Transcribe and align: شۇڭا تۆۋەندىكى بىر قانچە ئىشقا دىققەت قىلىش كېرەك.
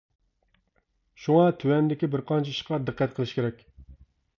شۇڭا 1.25 1.45
تۆۋەندىكى 1.59 2.13
بىر 2.17 2.27
قانچە 2.33 2.59
ئىشقا 2.59 2.85
دىققەت 2.89 3.19
قىلىش 3.21 3.41
كېرەك. 3.41 3.67